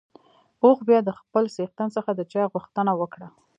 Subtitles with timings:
[0.63, 3.27] اوښ بيا د خپل څښتن څخه د چای غوښتنه وکړه.